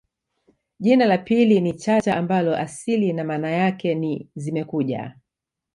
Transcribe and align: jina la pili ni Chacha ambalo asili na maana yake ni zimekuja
jina 0.79 1.05
la 1.05 1.17
pili 1.17 1.61
ni 1.61 1.73
Chacha 1.73 2.15
ambalo 2.17 2.55
asili 2.57 3.13
na 3.13 3.23
maana 3.23 3.51
yake 3.51 3.95
ni 3.95 4.29
zimekuja 4.35 5.15